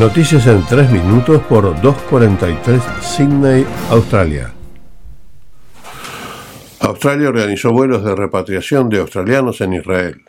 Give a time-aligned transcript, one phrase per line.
[0.00, 4.50] Noticias en 3 minutos por 2.43 Sydney, Australia.
[6.80, 10.22] Australia organizó vuelos de repatriación de australianos en Israel.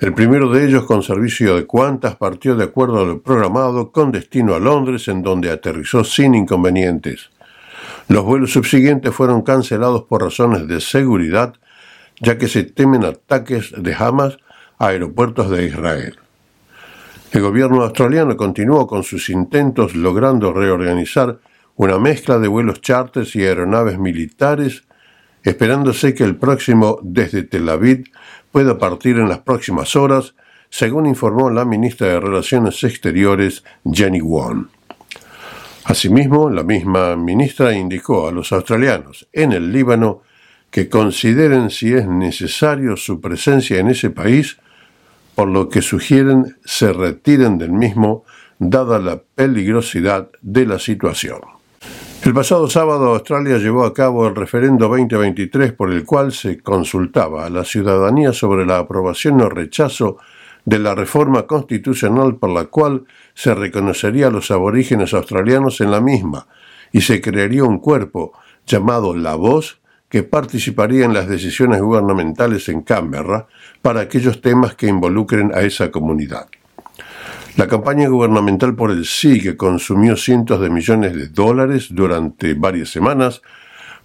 [0.00, 4.12] El primero de ellos, con servicio de cuantas, partió de acuerdo a lo programado con
[4.12, 7.30] destino a Londres, en donde aterrizó sin inconvenientes.
[8.08, 11.54] Los vuelos subsiguientes fueron cancelados por razones de seguridad,
[12.20, 14.36] ya que se temen ataques de Hamas
[14.78, 16.18] a aeropuertos de Israel.
[17.32, 21.38] El gobierno australiano continuó con sus intentos logrando reorganizar
[21.76, 24.82] una mezcla de vuelos charters y aeronaves militares,
[25.44, 28.10] esperándose que el próximo desde Tel Aviv
[28.50, 30.34] pueda partir en las próximas horas,
[30.70, 34.66] según informó la ministra de Relaciones Exteriores Jenny Wong.
[35.84, 40.22] Asimismo, la misma ministra indicó a los australianos en el Líbano
[40.70, 44.58] que consideren si es necesario su presencia en ese país
[45.40, 48.24] por lo que sugieren se retiren del mismo
[48.58, 51.40] dada la peligrosidad de la situación.
[52.22, 57.46] El pasado sábado Australia llevó a cabo el referendo 2023 por el cual se consultaba
[57.46, 60.18] a la ciudadanía sobre la aprobación o rechazo
[60.66, 66.02] de la reforma constitucional por la cual se reconocería a los aborígenes australianos en la
[66.02, 66.48] misma
[66.92, 68.34] y se crearía un cuerpo
[68.66, 69.79] llamado La Voz
[70.10, 73.46] que participaría en las decisiones gubernamentales en Canberra
[73.80, 76.48] para aquellos temas que involucren a esa comunidad.
[77.56, 82.90] La campaña gubernamental por el sí, que consumió cientos de millones de dólares durante varias
[82.90, 83.40] semanas,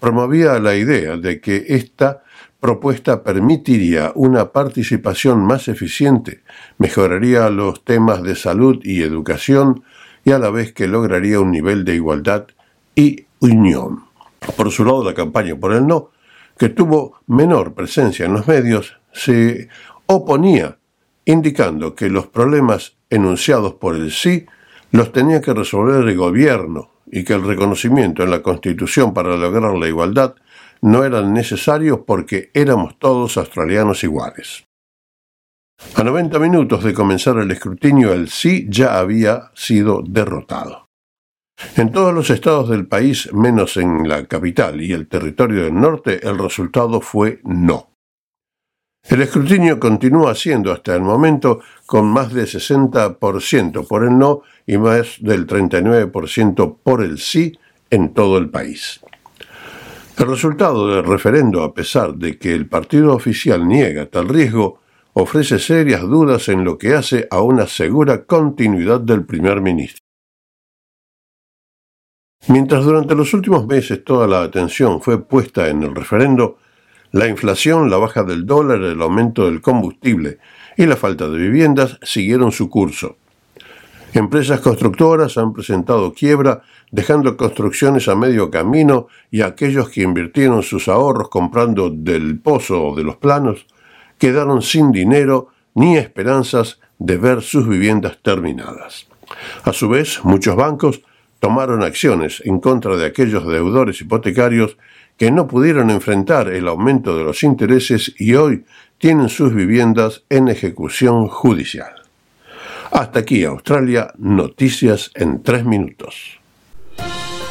[0.00, 2.22] promovía la idea de que esta
[2.60, 6.42] propuesta permitiría una participación más eficiente,
[6.78, 9.84] mejoraría los temas de salud y educación
[10.24, 12.46] y a la vez que lograría un nivel de igualdad
[12.94, 14.09] y unión.
[14.56, 16.10] Por su lado, la campaña por el no,
[16.58, 19.68] que tuvo menor presencia en los medios, se
[20.06, 20.78] oponía,
[21.24, 24.46] indicando que los problemas enunciados por el sí
[24.92, 29.74] los tenía que resolver el gobierno y que el reconocimiento en la Constitución para lograr
[29.74, 30.34] la igualdad
[30.80, 34.64] no eran necesarios porque éramos todos australianos iguales.
[35.94, 40.89] A 90 minutos de comenzar el escrutinio, el sí ya había sido derrotado.
[41.76, 46.26] En todos los estados del país, menos en la capital y el territorio del norte,
[46.26, 47.90] el resultado fue no.
[49.08, 54.78] El escrutinio continúa siendo hasta el momento con más de 60% por el no y
[54.78, 57.58] más del 39% por el sí
[57.90, 59.00] en todo el país.
[60.18, 64.80] El resultado del referendo, a pesar de que el partido oficial niega tal riesgo,
[65.14, 70.09] ofrece serias dudas en lo que hace a una segura continuidad del primer ministro.
[72.48, 76.58] Mientras durante los últimos meses toda la atención fue puesta en el referendo,
[77.12, 80.38] la inflación, la baja del dólar, el aumento del combustible
[80.76, 83.16] y la falta de viviendas siguieron su curso.
[84.14, 90.88] Empresas constructoras han presentado quiebra, dejando construcciones a medio camino y aquellos que invirtieron sus
[90.88, 93.66] ahorros comprando del pozo o de los planos
[94.18, 99.06] quedaron sin dinero ni esperanzas de ver sus viviendas terminadas.
[99.62, 101.02] A su vez, muchos bancos
[101.40, 104.76] tomaron acciones en contra de aquellos deudores hipotecarios
[105.16, 108.64] que no pudieron enfrentar el aumento de los intereses y hoy
[108.98, 111.92] tienen sus viviendas en ejecución judicial.
[112.92, 116.38] Hasta aquí Australia, noticias en tres minutos.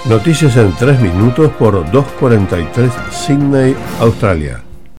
[0.07, 4.68] Noticias en tres minutos por 2.43 Sydney, Australia.